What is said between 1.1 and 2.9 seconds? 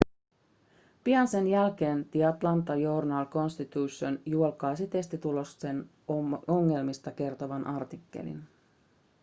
sen jälkeen the atlanta